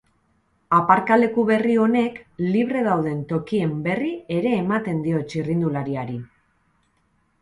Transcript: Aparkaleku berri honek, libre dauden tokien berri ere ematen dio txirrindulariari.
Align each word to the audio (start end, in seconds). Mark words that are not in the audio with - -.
Aparkaleku 0.77 1.43
berri 1.49 1.75
honek, 1.83 2.17
libre 2.55 2.81
dauden 2.89 3.21
tokien 3.33 3.75
berri 3.89 4.09
ere 4.39 4.55
ematen 4.63 5.05
dio 5.07 5.21
txirrindulariari. 5.31 6.19